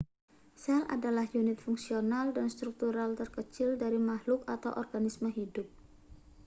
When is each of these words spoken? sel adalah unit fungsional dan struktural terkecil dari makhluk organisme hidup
sel 0.61 0.81
adalah 0.95 1.27
unit 1.41 1.57
fungsional 1.65 2.27
dan 2.35 2.47
struktural 2.55 3.09
terkecil 3.21 3.69
dari 3.83 3.99
makhluk 4.09 4.41
organisme 4.83 5.29
hidup 5.39 5.67